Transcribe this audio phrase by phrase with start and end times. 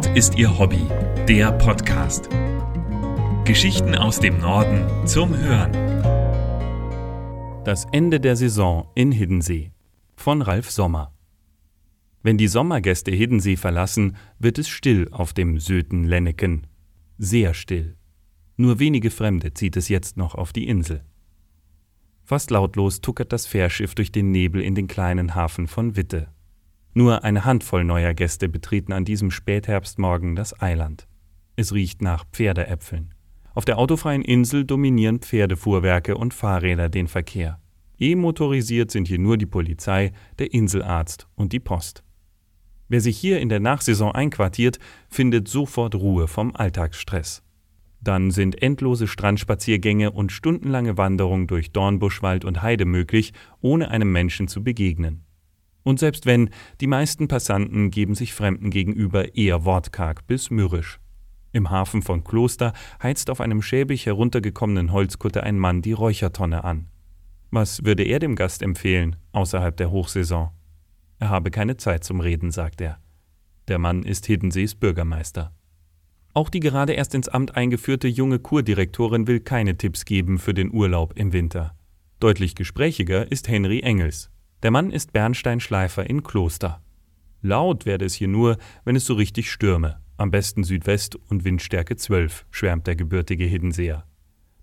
[0.00, 0.86] Nord ist ihr Hobby,
[1.28, 2.30] der Podcast.
[3.44, 5.72] Geschichten aus dem Norden zum Hören.
[7.66, 9.72] Das Ende der Saison in Hiddensee
[10.16, 11.12] von Ralf Sommer.
[12.22, 16.66] Wenn die Sommergäste Hiddensee verlassen, wird es still auf dem Söten Lenneken.
[17.18, 17.94] Sehr still.
[18.56, 21.04] Nur wenige Fremde zieht es jetzt noch auf die Insel.
[22.24, 26.28] Fast lautlos tuckert das Fährschiff durch den Nebel in den kleinen Hafen von Witte.
[27.00, 31.08] Nur eine Handvoll neuer Gäste betreten an diesem Spätherbstmorgen das Eiland.
[31.56, 33.14] Es riecht nach Pferdeäpfeln.
[33.54, 37.58] Auf der autofreien Insel dominieren Pferdefuhrwerke und Fahrräder den Verkehr.
[37.98, 42.04] E-motorisiert sind hier nur die Polizei, der Inselarzt und die Post.
[42.88, 47.42] Wer sich hier in der Nachsaison einquartiert, findet sofort Ruhe vom Alltagsstress.
[48.02, 53.32] Dann sind endlose Strandspaziergänge und stundenlange Wanderungen durch Dornbuschwald und Heide möglich,
[53.62, 55.24] ohne einem Menschen zu begegnen.
[55.82, 61.00] Und selbst wenn, die meisten Passanten geben sich Fremden gegenüber eher wortkarg bis mürrisch.
[61.52, 66.88] Im Hafen von Kloster heizt auf einem schäbig heruntergekommenen Holzkutter ein Mann die Räuchertonne an.
[67.50, 70.50] Was würde er dem Gast empfehlen, außerhalb der Hochsaison?
[71.18, 72.98] Er habe keine Zeit zum Reden, sagt er.
[73.68, 75.52] Der Mann ist Hiddensees Bürgermeister.
[76.32, 80.72] Auch die gerade erst ins Amt eingeführte junge Kurdirektorin will keine Tipps geben für den
[80.72, 81.76] Urlaub im Winter.
[82.20, 84.30] Deutlich gesprächiger ist Henry Engels,
[84.62, 86.82] der Mann ist Bernsteinschleifer in Kloster.
[87.42, 91.96] Laut werde es hier nur, wenn es so richtig stürme, am besten Südwest und Windstärke
[91.96, 94.04] 12, schwärmt der gebürtige Hiddenseer.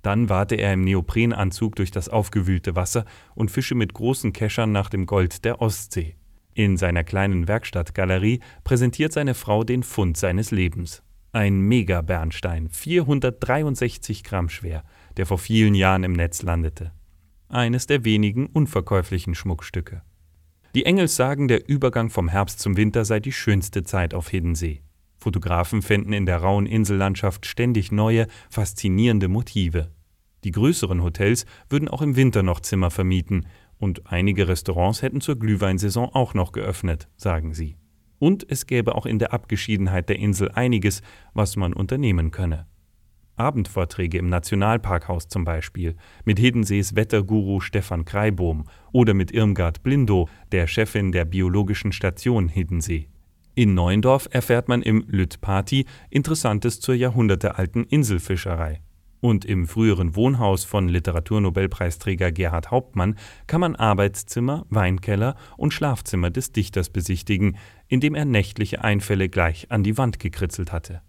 [0.04, 4.89] Dann warte er im Neoprenanzug durch das aufgewühlte Wasser und fische mit großen Keschern nach
[4.89, 6.16] dem Gold der Ostsee.
[6.54, 11.04] In seiner kleinen Werkstattgalerie präsentiert seine Frau den Fund seines Lebens.
[11.32, 14.84] Ein Mega-Bernstein, 463 Gramm schwer,
[15.17, 16.92] der vor vielen Jahren im Netz landete
[17.50, 20.02] eines der wenigen unverkäuflichen Schmuckstücke.
[20.76, 24.81] Die Engels sagen, der Übergang vom Herbst zum Winter sei die schönste Zeit auf Hiddensee.
[25.17, 29.92] Fotografen fänden in der rauen Insellandschaft ständig neue, faszinierende Motive.
[30.44, 33.48] Die größeren Hotels würden auch im Winter noch Zimmer vermieten,
[33.80, 37.77] und einige Restaurants hätten zur Glühweinsaison auch noch geöffnet, sagen sie.
[38.20, 41.02] Und es gäbe auch in der Abgeschiedenheit der Insel einiges,
[41.33, 42.66] was man unternehmen könne.
[43.37, 50.67] Abendvorträge im Nationalparkhaus zum Beispiel, mit Hiddensees Wetterguru Stefan Kreibohm oder mit Irmgard Blindow, der
[50.67, 53.08] Chefin der biologischen Station Hiddensee.
[53.55, 58.81] In Neuendorf erfährt man im Lütt Party Interessantes zur jahrhundertealten Inselfischerei.
[59.20, 63.15] Und im früheren Wohnhaus von Literaturnobelpreisträger Gerhard Hauptmann
[63.47, 69.71] kann man Arbeitszimmer, Weinkeller und Schlafzimmer des Dichters besichtigen, in dem er nächtliche Einfälle gleich
[69.71, 71.02] an die Wand gekritzelt hatte.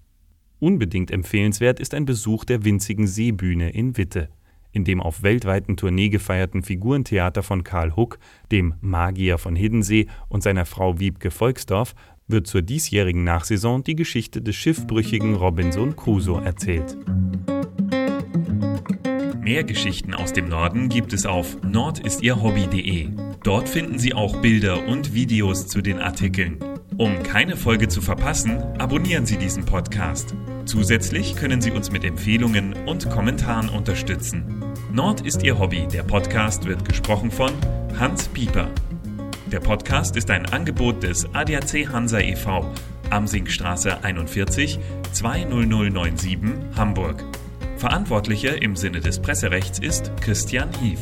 [0.61, 4.29] Unbedingt empfehlenswert ist ein Besuch der winzigen Seebühne in Witte,
[4.73, 8.19] in dem auf weltweiten Tournee gefeierten Figurentheater von Karl Huck,
[8.51, 11.95] dem Magier von Hiddensee und seiner Frau Wiebke Volksdorf,
[12.27, 16.97] wird zur diesjährigen Nachsaison die Geschichte des schiffbrüchigen Robinson Crusoe erzählt.
[19.41, 23.09] Mehr Geschichten aus dem Norden gibt es auf nordistierhobby.de.
[23.45, 26.59] Dort finden Sie auch Bilder und Videos zu den Artikeln.
[26.99, 30.35] Um keine Folge zu verpassen, abonnieren Sie diesen Podcast.
[30.65, 34.65] Zusätzlich können Sie uns mit Empfehlungen und Kommentaren unterstützen.
[34.93, 35.87] Nord ist Ihr Hobby.
[35.87, 37.53] Der Podcast wird gesprochen von
[38.01, 38.69] Hans Pieper.
[39.47, 42.69] Der Podcast ist ein Angebot des ADAC Hansa e.V.
[43.11, 44.81] Amsingstraße 41
[45.13, 46.39] 20097
[46.75, 47.23] Hamburg.
[47.77, 50.99] Verantwortlicher im Sinne des Presserechts ist Christian Hief.